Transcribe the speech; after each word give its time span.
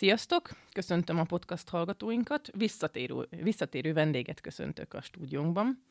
Sziasztok! 0.00 0.50
Köszöntöm 0.72 1.18
a 1.18 1.24
podcast 1.24 1.68
hallgatóinkat. 1.68 2.50
Visszatérő, 2.56 3.28
visszatérő 3.30 3.92
vendéget 3.92 4.40
köszöntök 4.40 4.94
a 4.94 5.00
stúdiónkban. 5.00 5.82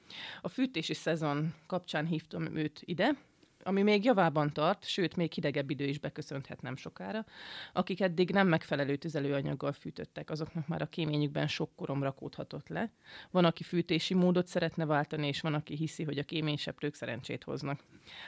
A 0.41 0.47
fűtési 0.47 0.93
szezon 0.93 1.53
kapcsán 1.67 2.05
hívtam 2.05 2.55
őt 2.55 2.81
ide, 2.85 3.17
ami 3.63 3.81
még 3.81 4.03
javában 4.03 4.53
tart, 4.53 4.85
sőt, 4.85 5.15
még 5.15 5.31
hidegebb 5.31 5.69
idő 5.69 5.85
is 5.85 5.99
beköszönthet 5.99 6.61
nem 6.61 6.75
sokára. 6.75 7.25
Akik 7.73 8.01
eddig 8.01 8.31
nem 8.31 8.47
megfelelő 8.47 8.95
tüzelőanyaggal 8.95 9.71
fűtöttek, 9.71 10.29
azoknak 10.29 10.67
már 10.67 10.81
a 10.81 10.89
kéményükben 10.89 11.47
sok 11.47 11.75
korom 11.75 12.03
rakódhatott 12.03 12.67
le. 12.67 12.91
Van, 13.31 13.45
aki 13.45 13.63
fűtési 13.63 14.13
módot 14.13 14.47
szeretne 14.47 14.85
váltani, 14.85 15.27
és 15.27 15.41
van, 15.41 15.53
aki 15.53 15.75
hiszi, 15.75 16.03
hogy 16.03 16.17
a 16.17 16.23
kéményseprők 16.23 16.93
szerencsét 16.93 17.43
hoznak. 17.43 17.83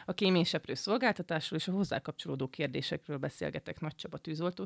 A 0.06 0.14
kéményseprő 0.14 0.74
szolgáltatásról 0.74 1.60
és 1.60 1.68
a 1.68 1.72
hozzá 1.72 2.00
kapcsolódó 2.00 2.48
kérdésekről 2.48 3.18
beszélgetek 3.18 3.80
Nagy 3.80 3.96
Csaba 3.96 4.18
tűzoltó 4.18 4.66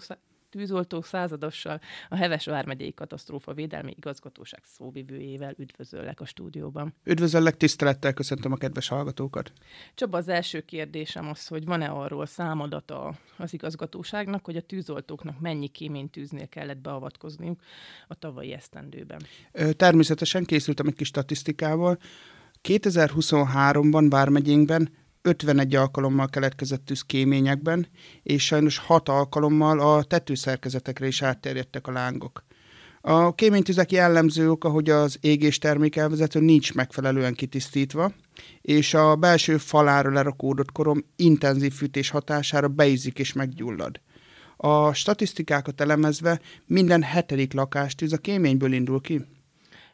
tűzoltó 0.56 1.02
századossal, 1.02 1.80
a 2.10 2.16
Heves 2.16 2.46
Vármegyei 2.46 2.94
Katasztrófa 2.94 3.54
Védelmi 3.54 3.94
Igazgatóság 3.98 4.60
szóvivőjével 4.64 5.54
üdvözöllek 5.58 6.22
a 6.22 6.26
stúdióban. 6.26 6.94
Üdvözöllek, 7.04 7.58
tisztelettel 7.58 8.14
köszöntöm 8.14 8.52
a 8.52 8.56
kedves 8.56 8.88
hallgatókat. 8.88 9.52
Csaba, 9.96 10.18
az 10.18 10.28
első 10.28 10.62
kérdésem 10.62 11.30
az, 11.30 11.48
hogy 11.48 11.66
van-e 11.66 11.88
arról 11.88 12.26
számadata 12.26 13.14
az 13.38 13.54
igazgatóságnak, 13.54 14.46
hogy 14.46 14.56
a 14.56 14.62
tűzoltóknak 14.62 15.40
mennyi 15.40 15.68
kéménytűznél 15.68 16.48
kellett 16.48 16.78
beavatkozniuk 16.78 17.62
a 18.08 18.16
tavalyi 18.16 18.52
esztendőben? 18.52 19.22
Természetesen 19.76 20.44
készültem 20.44 20.88
egy 20.88 20.96
kis 20.96 21.08
statisztikával. 21.08 21.98
2023-ban 22.64 24.06
Vármegyénkben 24.10 24.90
51 25.26 25.76
alkalommal 25.76 26.30
keletkezett 26.30 26.86
tűz 26.86 27.02
kéményekben, 27.02 27.88
és 28.24 28.46
sajnos 28.46 28.78
6 28.78 29.10
alkalommal 29.10 29.80
a 29.80 30.04
tetőszerkezetekre 30.04 31.08
is 31.08 31.22
átterjedtek 31.22 31.88
a 31.88 31.92
lángok. 31.92 32.44
A 33.02 33.36
kéménytüzek 33.36 33.92
jellemző 33.92 34.50
oka, 34.52 34.70
hogy 34.70 34.90
az 34.90 35.18
égés 35.22 35.58
termékelvezető 35.58 36.40
nincs 36.40 36.74
megfelelően 36.74 37.34
kitisztítva, 37.34 38.12
és 38.62 38.94
a 38.94 39.16
belső 39.16 39.58
falára 39.58 40.12
lerakódott 40.12 40.72
korom 40.72 41.06
intenzív 41.16 41.74
fűtés 41.74 42.10
hatására 42.10 42.68
beízik 42.68 43.20
és 43.20 43.34
meggyullad. 43.34 44.00
A 44.58 44.94
statisztikákat 44.94 45.82
elemezve 45.82 46.40
minden 46.66 47.04
hetedik 47.04 47.54
lakástűz 47.54 48.14
a 48.14 48.18
kéményből 48.18 48.74
indul 48.74 49.02
ki. 49.02 49.22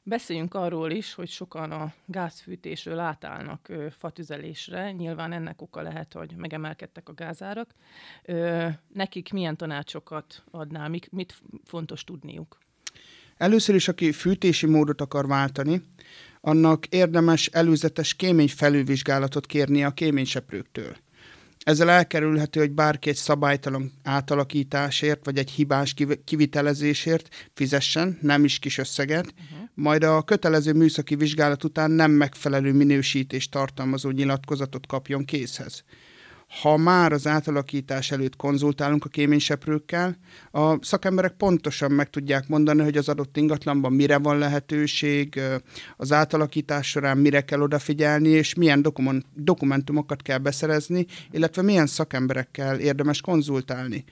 Beszéljünk 0.04 0.54
arról 0.54 0.92
is, 0.92 1.14
hogy 1.14 1.30
sokan 1.30 1.72
a 1.72 1.94
gázfűtésről 2.06 3.00
átállnak 3.00 3.70
ö, 3.70 3.88
fatüzelésre. 3.98 4.92
Nyilván 4.92 5.32
ennek 5.32 5.62
oka 5.62 5.82
lehet, 5.82 6.14
hogy 6.14 6.34
megemelkedtek 6.36 7.10
a 7.10 7.14
gázárak. 7.14 7.70
Ö, 8.26 8.68
nekik 8.94 9.32
milyen 9.32 9.58
tanácsokat 9.58 10.44
adnál, 10.52 10.90
mik, 10.90 11.10
mit 11.12 11.42
fontos 11.64 12.04
tudniuk? 12.04 12.58
Először 13.38 13.76
is, 13.76 13.88
aki 13.88 14.12
fűtési 14.12 14.66
módot 14.66 15.02
akar 15.02 15.28
váltani, 15.28 15.82
annak 16.42 16.86
érdemes 16.86 17.48
előzetes 17.48 18.16
kémény 18.16 18.50
felülvizsgálatot 18.50 19.46
kérni 19.46 19.84
a 19.84 19.92
kéményseprőktől. 19.92 20.96
Ezzel 21.64 21.90
elkerülhető, 21.90 22.60
hogy 22.60 22.72
bárki 22.72 23.10
egy 23.10 23.16
szabálytalan 23.16 23.92
átalakításért, 24.04 25.26
vagy 25.26 25.38
egy 25.38 25.52
hibás 25.52 25.96
kivitelezésért 26.26 27.50
fizessen, 27.54 28.18
nem 28.22 28.44
is 28.44 28.60
kis 28.60 28.78
összeget, 28.78 29.34
uh-huh. 29.34 29.70
majd 29.74 30.04
a 30.04 30.22
kötelező 30.22 30.74
műszaki 30.74 31.16
vizsgálat 31.16 31.64
után 31.64 31.92
nem 31.92 32.12
megfelelő 32.12 32.74
minősítést 32.74 33.52
tartalmazó 33.52 34.10
nyilatkozatot 34.10 34.88
kapjon 34.88 35.26
készhez 35.26 35.84
ha 36.60 36.78
már 36.78 37.12
az 37.12 37.28
átalakítás 37.28 38.12
előtt 38.12 38.36
konzultálunk 38.36 39.06
a 39.06 39.10
kéményseprőkkel, 39.10 40.18
a 40.52 40.86
szakemberek 40.86 41.32
pontosan 41.32 41.92
meg 41.92 42.10
tudják 42.10 42.48
mondani, 42.48 42.82
hogy 42.82 42.98
az 42.98 43.10
adott 43.10 43.38
ingatlanban 43.38 43.94
mire 43.94 44.18
van 44.18 44.38
lehetőség, 44.38 45.42
az 45.98 46.12
átalakítás 46.12 46.90
során 46.90 47.18
mire 47.18 47.42
kell 47.42 47.62
odafigyelni, 47.62 48.30
és 48.30 48.54
milyen 48.54 48.86
dokumentumokat 49.34 50.22
kell 50.22 50.38
beszerezni, 50.38 51.06
illetve 51.32 51.62
milyen 51.62 51.88
szakemberekkel 51.88 52.80
érdemes 52.80 53.22
konzultálni. 53.22 54.04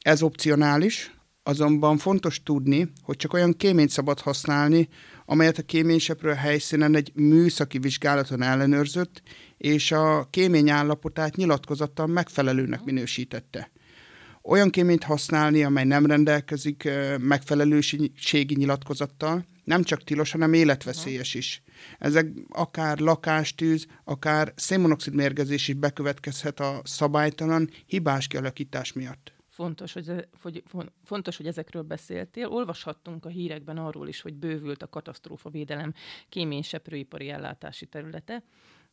Ez 0.00 0.22
opcionális, 0.22 1.12
azonban 1.42 1.98
fontos 1.98 2.42
tudni, 2.42 2.92
hogy 3.02 3.16
csak 3.16 3.32
olyan 3.32 3.52
kéményt 3.52 3.90
szabad 3.90 4.20
használni, 4.20 4.88
amelyet 5.26 5.58
a 5.58 5.62
kéményseprő 5.62 6.32
helyszínen 6.32 6.94
egy 6.94 7.12
műszaki 7.14 7.78
vizsgálaton 7.78 8.42
ellenőrzött, 8.42 9.22
és 9.56 9.92
a 9.92 10.26
kémény 10.30 10.70
állapotát 10.70 11.36
nyilatkozattal 11.36 12.06
megfelelőnek 12.06 12.84
minősítette. 12.84 13.70
Olyan 14.42 14.70
kéményt 14.70 15.02
használni, 15.02 15.64
amely 15.64 15.84
nem 15.84 16.06
rendelkezik 16.06 16.88
megfelelőségi 17.18 18.54
nyilatkozattal, 18.54 19.46
nem 19.64 19.82
csak 19.82 20.04
tilos, 20.04 20.32
hanem 20.32 20.52
életveszélyes 20.52 21.34
is. 21.34 21.62
Ezek 21.98 22.26
akár 22.48 22.98
lakástűz, 22.98 23.86
akár 24.04 24.52
szénmonoxid 24.56 25.14
mérgezés 25.14 25.68
is 25.68 25.74
bekövetkezhet 25.74 26.60
a 26.60 26.80
szabálytalan, 26.84 27.70
hibás 27.86 28.26
kialakítás 28.26 28.92
miatt. 28.92 29.41
Fontos 29.52 29.92
hogy, 29.92 30.28
hogy, 30.42 30.62
fontos, 31.04 31.36
hogy 31.36 31.46
ezekről 31.46 31.82
beszéltél. 31.82 32.46
Olvashattunk 32.46 33.24
a 33.24 33.28
hírekben 33.28 33.78
arról 33.78 34.08
is, 34.08 34.20
hogy 34.20 34.34
bővült 34.34 34.82
a 34.82 34.88
katasztrófavédelem 34.88 35.94
kéményseprőipari 36.28 37.30
ellátási 37.30 37.86
területe. 37.86 38.42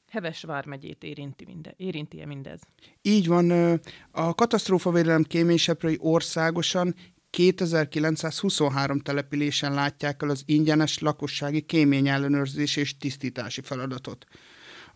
Heves 0.07 0.43
vármegyét 0.43 1.03
érinti 1.03 1.45
minde, 1.45 1.73
érinti-e 1.77 2.25
mindez? 2.25 2.61
Így 3.01 3.27
van. 3.27 3.79
A 4.11 4.33
katasztrófavédelem 4.33 5.23
kéményseprői 5.23 5.97
országosan 5.99 6.95
2923 7.29 8.99
településen 8.99 9.73
látják 9.73 10.21
el 10.23 10.29
az 10.29 10.43
ingyenes 10.45 10.99
lakossági 10.99 11.61
kéményellenőrzés 11.61 12.75
és 12.75 12.97
tisztítási 12.97 13.61
feladatot. 13.61 14.25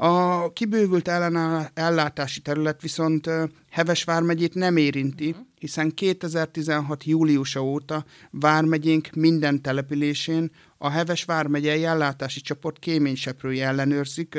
A 0.06 0.54
kibővült 0.54 1.08
ellátási 1.74 2.42
terület 2.42 2.82
viszont 2.82 3.30
Heves 3.70 4.04
vármegyét 4.04 4.54
nem 4.54 4.78
érinti, 4.78 5.30
uh-huh. 5.30 5.46
hiszen 5.60 5.94
2016. 5.94 7.04
júliusa 7.04 7.64
óta 7.64 8.06
vármegyénk 8.32 9.10
minden 9.10 9.62
településén 9.62 10.52
a 10.78 10.90
Heves 10.90 11.24
vármegyei 11.24 11.86
ellátási 11.86 12.42
csoport 12.42 12.80
kéményseprői 12.80 13.62
ellenőrzik 13.62 14.38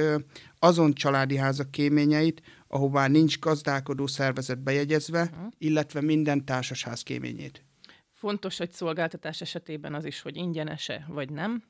azon 0.59 0.93
családi 0.93 1.37
házak 1.37 1.71
kéményeit, 1.71 2.43
ahová 2.69 3.07
nincs 3.07 3.39
gazdálkodó 3.39 4.07
szervezet 4.07 4.63
bejegyezve, 4.63 5.23
uh-huh. 5.33 5.53
illetve 5.59 6.01
minden 6.01 6.45
társasház 6.45 7.03
kéményét. 7.03 7.65
Fontos, 8.13 8.59
hogy 8.59 8.71
szolgáltatás 8.71 9.41
esetében 9.41 9.95
az 9.95 10.05
is, 10.05 10.21
hogy 10.21 10.37
ingyenese 10.37 11.07
vagy 11.09 11.31
nem. 11.31 11.63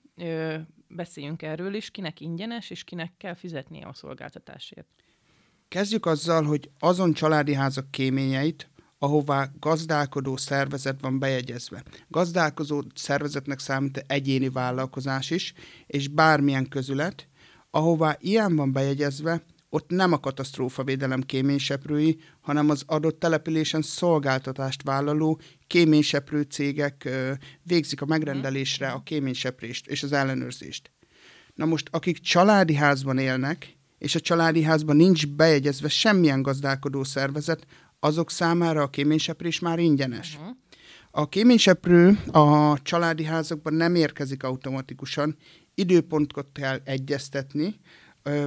Beszéljünk 0.95 1.43
erről 1.43 1.75
is, 1.75 1.91
kinek 1.91 2.21
ingyenes, 2.21 2.71
és 2.71 2.85
kinek 2.85 3.13
kell 3.17 3.35
fizetnie 3.35 3.87
a 3.87 3.95
szolgáltatásért. 3.95 4.87
Kezdjük 5.69 6.07
azzal, 6.07 6.45
hogy 6.45 6.71
azon 6.79 7.13
családi 7.13 7.55
házak 7.55 7.91
kéményeit, 7.91 8.71
ahová 8.99 9.51
gazdálkodó 9.61 10.37
szervezet 10.37 11.01
van 11.01 11.19
bejegyezve. 11.19 11.83
Gazdálkozó 12.09 12.81
szervezetnek 12.95 13.59
számít 13.59 14.05
egyéni 14.07 14.49
vállalkozás 14.49 15.31
is, 15.31 15.53
és 15.87 16.09
bármilyen 16.09 16.69
közület, 16.69 17.29
ahová 17.71 18.17
ilyen 18.21 18.57
van 18.57 18.73
bejegyezve, 18.73 19.43
ott 19.75 19.91
nem 19.91 20.13
a 20.13 20.21
katasztrófavédelem 20.21 21.23
kéményseprői, 21.23 22.19
hanem 22.41 22.71
az 22.71 22.83
adott 22.87 23.19
településen 23.19 23.83
szolgáltatást 23.83 24.83
vállaló 24.83 25.41
kéményseprő 25.67 26.43
cégek 26.43 27.09
végzik 27.63 28.01
a 28.03 28.07
megrendelésre 28.07 28.89
a 28.89 29.03
kéményseprést 29.03 29.87
és 29.87 30.03
az 30.03 30.13
ellenőrzést. 30.13 30.91
Na 31.55 31.65
most, 31.65 31.89
akik 31.91 32.19
családi 32.19 32.75
házban 32.75 33.19
élnek, 33.19 33.77
és 33.99 34.15
a 34.15 34.21
családi 34.21 34.63
házban 34.63 34.97
nincs 34.97 35.27
bejegyezve 35.27 35.89
semmilyen 35.89 36.43
gazdálkodó 36.43 37.05
szervezet, 37.05 37.67
azok 38.01 38.31
számára 38.31 38.83
a 38.83 38.91
kéményseprés 38.91 39.59
már 39.59 39.79
ingyenes. 39.79 40.35
Uh-huh. 40.35 40.57
A 41.11 41.29
kéményseprő 41.29 42.19
a 42.33 42.79
családi 42.83 43.25
házakban 43.25 43.75
nem 43.75 43.95
érkezik 43.95 44.43
automatikusan, 44.43 45.37
időpontot 45.75 46.47
kell 46.53 46.81
egyeztetni, 46.85 47.81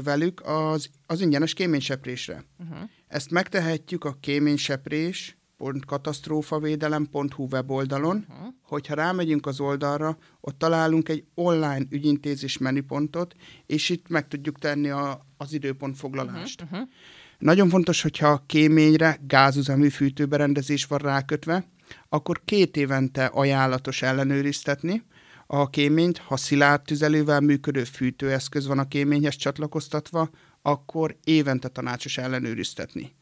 velük 0.03 0.41
az, 0.45 0.89
az 1.05 1.21
ingyenes 1.21 1.53
kéményseprésre. 1.53 2.43
Uh-huh. 2.59 2.89
Ezt 3.07 3.31
megtehetjük 3.31 4.03
a 4.03 4.17
kéményseprés 4.19 5.37
katasztrófavédelem.hu 5.85 7.47
weboldalon, 7.51 8.25
uh-huh. 8.29 8.47
hogyha 8.61 8.93
rámegyünk 8.93 9.45
az 9.45 9.59
oldalra, 9.59 10.17
ott 10.41 10.57
találunk 10.57 11.09
egy 11.09 11.23
online 11.33 11.85
ügyintézés 11.89 12.57
menüpontot, 12.57 13.35
és 13.65 13.89
itt 13.89 14.07
meg 14.09 14.27
tudjuk 14.27 14.59
tenni 14.59 14.89
a, 14.89 15.25
az 15.37 15.53
időpontfoglalást. 15.53 16.61
Uh-huh. 16.61 16.79
Uh-huh. 16.79 16.93
Nagyon 17.37 17.69
fontos, 17.69 18.01
hogyha 18.01 18.27
a 18.27 18.43
kéményre 18.45 19.19
gázüzemű 19.27 19.89
fűtőberendezés 19.89 20.85
van 20.85 20.99
rákötve, 20.99 21.65
akkor 22.09 22.41
két 22.45 22.77
évente 22.77 23.25
ajánlatos 23.25 24.01
ellenőriztetni, 24.01 25.03
a 25.47 25.69
kéményt, 25.69 26.17
ha 26.17 26.37
szilárd 26.37 26.81
tüzelővel 26.81 27.39
működő 27.39 27.83
fűtőeszköz 27.83 28.67
van 28.67 28.79
a 28.79 28.87
kéményhez 28.87 29.35
csatlakoztatva, 29.35 30.29
akkor 30.61 31.17
évente 31.23 31.67
tanácsos 31.67 32.17
ellenőriztetni. 32.17 33.15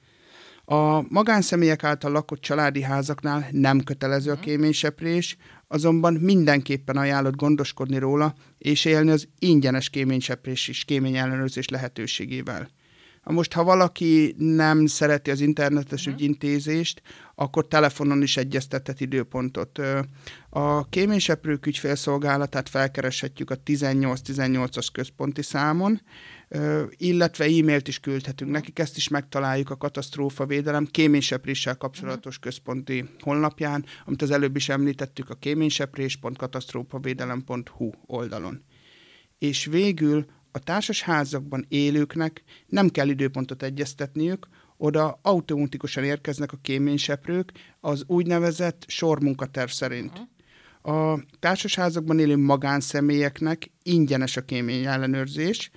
A 0.65 1.13
magánszemélyek 1.13 1.83
által 1.83 2.11
lakott 2.11 2.41
családi 2.41 2.81
házaknál 2.81 3.47
nem 3.51 3.83
kötelező 3.83 4.31
a 4.31 4.33
mhm. 4.33 4.43
kéményseprés, 4.43 5.37
azonban 5.67 6.13
mindenképpen 6.13 6.97
ajánlott 6.97 7.35
gondoskodni 7.35 7.97
róla, 7.97 8.33
és 8.57 8.85
élni 8.85 9.11
az 9.11 9.27
ingyenes 9.39 9.89
kéményseprés 9.89 10.67
és 10.67 10.85
kéményellenőrzés 10.85 11.67
lehetőségével. 11.67 12.69
Most, 13.31 13.53
ha 13.53 13.63
valaki 13.63 14.35
nem 14.37 14.85
szereti 14.85 15.31
az 15.31 15.39
internetes 15.39 16.05
uh-huh. 16.05 16.21
ügyintézést, 16.21 17.01
akkor 17.35 17.67
telefonon 17.67 18.21
is 18.21 18.37
egyeztetett 18.37 18.99
időpontot. 18.99 19.79
A 20.49 20.89
kéményseprők 20.89 21.65
ügyfélszolgálatát 21.65 22.69
felkereshetjük 22.69 23.49
a 23.49 23.55
1818-as 23.55 24.87
központi 24.91 25.41
számon, 25.41 26.01
illetve 26.89 27.45
e-mailt 27.45 27.87
is 27.87 27.99
küldhetünk 27.99 28.51
nekik, 28.51 28.79
ezt 28.79 28.97
is 28.97 29.07
megtaláljuk 29.07 29.69
a 29.69 29.77
katasztrófa 29.77 30.45
védelem 30.45 30.85
kéménysepréssel 30.85 31.77
kapcsolatos 31.77 32.39
központi 32.39 33.05
honlapján, 33.19 33.85
amit 34.05 34.21
az 34.21 34.31
előbb 34.31 34.55
is 34.55 34.69
említettük 34.69 35.29
a 35.29 35.35
kéményseprés.katasztrófavédelem.hu 35.35 37.91
oldalon. 38.05 38.63
És 39.37 39.65
végül 39.65 40.25
a 40.55 40.59
társasházakban 40.59 41.65
élőknek 41.67 42.43
nem 42.67 42.89
kell 42.89 43.07
időpontot 43.07 43.63
egyeztetniük, 43.63 44.47
oda 44.77 45.19
automatikusan 45.21 46.03
érkeznek 46.03 46.51
a 46.51 46.57
kéményseprők 46.61 47.51
az 47.79 48.03
úgynevezett 48.07 48.83
sormunkaterv 48.87 49.69
szerint. 49.69 50.27
A 50.81 51.19
társasházakban 51.39 52.19
élő 52.19 52.37
magánszemélyeknek 52.37 53.71
ingyenes 53.83 54.37
a 54.37 54.41
kémény 54.41 54.85
ellenőrzés, 54.85 55.71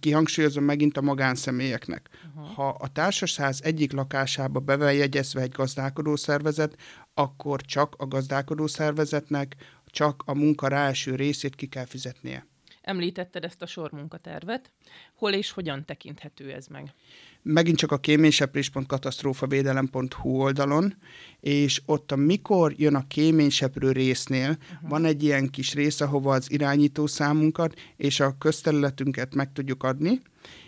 kihangsúlyozom 0.00 0.64
megint 0.64 0.96
a 0.96 1.00
magánszemélyeknek. 1.00 2.08
Uh-huh. 2.28 2.54
Ha 2.54 2.68
a 2.68 2.88
társasház 2.88 3.60
egyik 3.62 3.92
lakásába 3.92 4.60
be 4.60 4.76
van 4.76 4.92
jegyezve 4.92 5.40
egy 5.40 5.52
gazdálkodó 5.52 6.16
szervezet, 6.16 6.76
akkor 7.14 7.60
csak 7.60 7.94
a 7.98 8.06
gazdálkodó 8.06 8.66
szervezetnek 8.66 9.56
csak 9.86 10.22
a 10.26 10.34
munka 10.34 10.68
rá 10.68 10.86
első 10.86 11.14
részét 11.14 11.54
ki 11.54 11.66
kell 11.66 11.84
fizetnie. 11.84 12.46
Említetted 12.86 13.44
ezt 13.44 13.62
a 13.62 13.66
sormunkatervet. 13.66 14.72
Hol 15.14 15.32
és 15.32 15.50
hogyan 15.50 15.84
tekinthető 15.84 16.52
ez 16.52 16.66
meg? 16.66 16.94
Megint 17.42 17.76
csak 17.76 17.92
a 17.92 17.98
kéményseprés.katasztrófavédelem.hu 17.98 20.28
oldalon, 20.28 20.94
és 21.40 21.82
ott 21.86 22.12
a 22.12 22.16
mikor 22.16 22.74
jön 22.76 22.94
a 22.94 23.06
kéményseprő 23.06 23.92
résznél, 23.92 24.50
uh-huh. 24.50 24.88
van 24.88 25.04
egy 25.04 25.22
ilyen 25.22 25.50
kis 25.50 25.74
rész, 25.74 26.00
ahova 26.00 26.34
az 26.34 26.50
irányító 26.50 27.06
számunkat 27.06 27.80
és 27.96 28.20
a 28.20 28.36
közterületünket 28.38 29.34
meg 29.34 29.52
tudjuk 29.52 29.82
adni, 29.82 30.22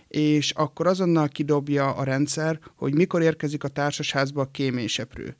és 0.09 0.50
akkor 0.50 0.87
azonnal 0.87 1.29
kidobja 1.29 1.94
a 1.94 2.05
rendszer, 2.05 2.59
hogy 2.75 2.94
mikor 2.94 3.23
érkezik 3.23 3.65
a 3.65 3.69
társasházba 3.69 4.41
a 4.41 4.50
kéményseprő. 4.50 5.37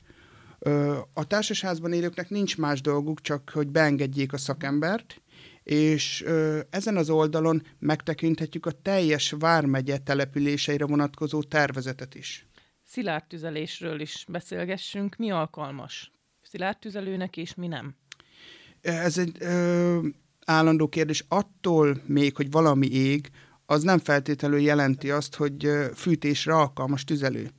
A 1.13 1.27
társasházban 1.27 1.93
élőknek 1.93 2.29
nincs 2.29 2.57
más 2.57 2.81
dolguk, 2.81 3.21
csak 3.21 3.49
hogy 3.53 3.67
beengedjék 3.67 4.33
a 4.33 4.37
szakembert, 4.37 5.21
és 5.69 6.23
ö, 6.25 6.59
ezen 6.69 6.97
az 6.97 7.09
oldalon 7.09 7.61
megtekinthetjük 7.79 8.65
a 8.65 8.71
teljes 8.71 9.31
Vármegye 9.39 9.97
településeire 9.97 10.85
vonatkozó 10.85 11.43
tervezetet 11.43 12.15
is. 12.15 12.47
Szilárd 12.83 13.23
tüzelésről 13.27 13.99
is 13.99 14.25
beszélgessünk. 14.27 15.15
Mi 15.15 15.31
alkalmas 15.31 16.11
szilárd 16.41 16.77
tüzelőnek, 16.77 17.37
és 17.37 17.55
mi 17.55 17.67
nem? 17.67 17.95
Ez 18.81 19.17
egy 19.17 19.37
ö, 19.39 20.07
állandó 20.45 20.87
kérdés. 20.87 21.25
Attól 21.27 22.01
még, 22.05 22.35
hogy 22.35 22.51
valami 22.51 22.87
ég, 22.87 23.29
az 23.65 23.83
nem 23.83 23.99
feltétlenül 23.99 24.59
jelenti 24.59 25.11
azt, 25.11 25.35
hogy 25.35 25.69
fűtésre 25.95 26.53
alkalmas 26.53 27.03
tüzelő. 27.03 27.49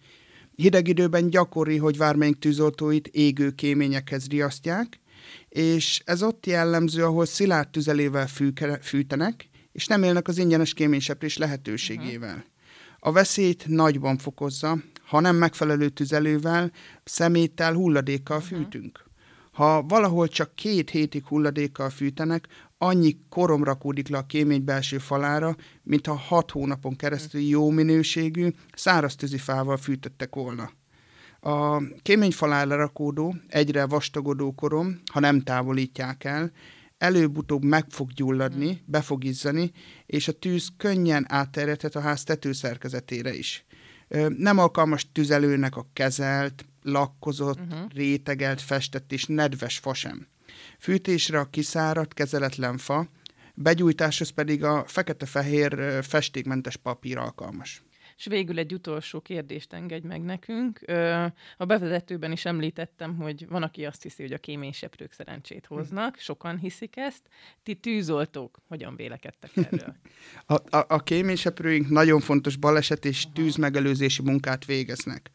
Hideg 0.55 0.89
időben 0.89 1.31
gyakori, 1.31 1.77
hogy 1.77 1.97
vármelyik 1.97 2.39
tűzoltóit 2.39 3.09
égő 3.09 3.51
kéményekhez 3.51 4.29
riasztják, 4.29 5.01
és 5.49 6.03
ez 6.05 6.23
ott 6.23 6.47
jellemző, 6.47 7.05
ahol 7.05 7.27
szilárd 7.27 7.69
tüzelével 7.69 8.27
fűke, 8.27 8.79
fűtenek, 8.83 9.49
és 9.73 9.87
nem 9.87 10.03
élnek 10.03 10.29
az 10.29 10.39
ingyenes 10.39 10.75
kéményseprés 10.75 11.37
lehetőségével. 11.37 12.35
Uh-huh. 12.35 12.45
A 12.99 13.13
veszélyt 13.13 13.67
nagyban 13.67 14.19
fokozza, 14.19 14.79
ha 15.07 15.21
nem 15.21 15.37
megfelelő 15.37 15.89
tüzelővel, 15.89 16.73
szeméttel, 17.05 17.75
hulladékkal 17.75 18.37
uh-huh. 18.37 18.59
fűtünk. 18.59 19.09
Ha 19.53 19.83
valahol 19.83 20.29
csak 20.29 20.55
két 20.55 20.91
hétig 20.91 21.25
hulladékkal 21.27 21.91
fűtenek, 21.91 22.47
annyi 22.79 23.17
korom 23.29 23.65
rakódik 23.65 24.09
le 24.09 24.19
a 24.19 24.27
kémény 24.27 24.65
belső 24.65 24.99
falára, 24.99 25.57
mintha 25.83 26.15
hat 26.15 26.51
hónapon 26.51 26.97
keresztül 26.97 27.41
jó 27.41 27.71
minőségű, 27.71 28.49
száraz 28.75 29.15
tűzifával 29.15 29.77
fűtöttek 29.77 30.35
volna. 30.35 30.71
A 31.41 31.83
kéményfal 32.03 32.67
lerakódó, 32.67 33.35
egyre 33.49 33.87
vastagodó 33.87 34.53
korom, 34.53 35.01
ha 35.13 35.21
nem 35.21 35.41
távolítják 35.41 36.25
el, 36.25 36.51
előbb-utóbb 36.99 37.65
meg 37.65 37.85
fog 37.89 38.13
gyulladni, 38.13 38.69
hmm. 38.69 38.81
be 38.85 39.01
fog 39.01 39.25
izzani, 39.25 39.71
és 40.07 40.29
a 40.29 40.33
tűz 40.33 40.69
könnyen 40.77 41.27
átterjedhet 41.29 41.95
a 41.95 42.01
ház 42.01 42.23
tetőszerkezetére 42.23 43.35
is. 43.35 43.65
Nem 44.29 44.59
alkalmas 44.59 45.13
tüzelőnek 45.13 45.77
a 45.77 45.87
kezelt, 45.93 46.65
lakkozott, 46.83 47.61
uh-huh. 47.61 47.91
rétegelt, 47.95 48.61
festett 48.61 49.13
és 49.13 49.25
nedves 49.25 49.79
fa 49.79 49.95
sem. 49.95 50.27
Fűtésre 50.79 51.39
a 51.39 51.51
kiszáradt, 51.51 52.15
kezeletlen 52.15 52.79
fa, 52.79 53.09
begyújtáshoz 53.55 54.29
pedig 54.29 54.65
a 54.65 54.85
fekete-fehér 54.87 56.05
festékmentes 56.05 56.77
papír 56.77 57.19
alkalmas. 57.19 57.83
És 58.21 58.27
végül 58.27 58.59
egy 58.59 58.73
utolsó 58.73 59.21
kérdést 59.21 59.73
engedj 59.73 60.07
meg 60.07 60.23
nekünk. 60.23 60.81
A 61.57 61.65
bevezetőben 61.65 62.33
is 62.33 62.45
említettem, 62.45 63.17
hogy 63.17 63.49
van, 63.49 63.63
aki 63.63 63.85
azt 63.85 64.03
hiszi, 64.03 64.23
hogy 64.23 64.33
a 64.33 64.39
kéményseprők 64.39 65.13
szerencsét 65.13 65.67
hoznak, 65.67 66.17
sokan 66.19 66.59
hiszik 66.59 66.97
ezt. 66.97 67.23
Ti 67.63 67.75
tűzoltók, 67.75 68.59
hogyan 68.69 68.97
vélekedtek 68.97 69.51
erről? 69.57 69.97
a, 70.57 70.77
a, 70.77 70.85
a 70.89 71.03
kéményseprőink 71.03 71.89
nagyon 71.89 72.21
fontos 72.21 72.57
baleset 72.57 73.05
és 73.05 73.25
Aha. 73.25 73.35
tűzmegelőzési 73.35 74.23
munkát 74.23 74.65
végeznek. 74.65 75.31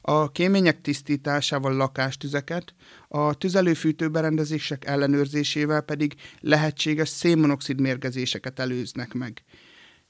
A 0.00 0.32
kémények 0.32 0.80
tisztításával 0.80 1.76
lakástüzeket, 1.76 2.74
a 3.08 3.34
tüzelőfűtőberendezések 3.34 4.84
ellenőrzésével 4.84 5.80
pedig 5.80 6.14
lehetséges 6.40 7.08
szénmonoxid 7.08 7.80
mérgezéseket 7.80 8.58
előznek 8.58 9.12
meg. 9.12 9.42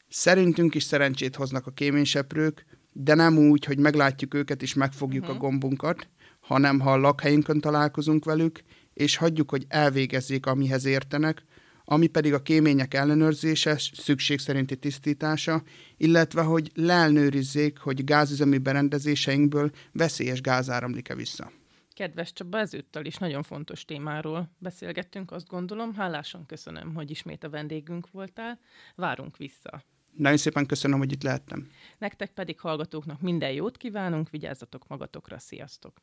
Szerintünk 0.08 0.74
is 0.74 0.82
szerencsét 0.82 1.36
hoznak 1.36 1.66
a 1.66 1.70
kéményseprők, 1.70 2.66
de 2.92 3.14
nem 3.14 3.38
úgy, 3.38 3.64
hogy 3.64 3.78
meglátjuk 3.78 4.34
őket 4.34 4.62
és 4.62 4.74
megfogjuk 4.74 5.22
uh-huh. 5.22 5.36
a 5.36 5.38
mhm. 5.38 5.48
gombunkat, 5.48 6.08
hanem 6.40 6.80
ha 6.80 6.92
a 6.92 6.96
lakhelyünkön 6.96 7.60
találkozunk 7.60 8.24
velük, 8.24 8.60
és 8.94 9.16
hagyjuk, 9.16 9.50
hogy 9.50 9.64
elvégezzék, 9.68 10.46
amihez 10.46 10.84
értenek, 10.84 11.44
ami 11.84 12.06
pedig 12.06 12.32
a 12.32 12.42
kémények 12.42 12.94
ellenőrzése, 12.94 13.78
szükség 13.78 14.38
szerinti 14.38 14.76
tisztítása, 14.76 15.62
illetve 15.96 16.42
hogy 16.42 16.70
leelnőrizzék, 16.74 17.78
hogy 17.78 18.04
gázüzemű 18.04 18.58
berendezéseinkből 18.58 19.70
veszélyes 19.92 20.40
gáz 20.40 20.70
áramlik-e 20.70 21.14
vissza. 21.14 21.52
Kedves 21.94 22.32
Csaba, 22.32 22.58
ezúttal 22.58 23.04
is 23.04 23.16
nagyon 23.16 23.42
fontos 23.42 23.84
témáról 23.84 24.50
beszélgettünk, 24.58 25.30
azt 25.30 25.48
gondolom. 25.48 25.94
Hálásan 25.94 26.46
köszönöm, 26.46 26.94
hogy 26.94 27.10
ismét 27.10 27.44
a 27.44 27.50
vendégünk 27.50 28.10
voltál. 28.10 28.58
Várunk 28.94 29.36
vissza. 29.36 29.82
Nagyon 30.18 30.36
szépen 30.36 30.66
köszönöm, 30.66 30.98
hogy 30.98 31.12
itt 31.12 31.22
lehettem. 31.22 31.68
Nektek 31.98 32.30
pedig 32.30 32.60
hallgatóknak 32.60 33.20
minden 33.20 33.52
jót 33.52 33.76
kívánunk, 33.76 34.30
vigyázzatok 34.30 34.88
magatokra, 34.88 35.38
sziasztok! 35.38 36.02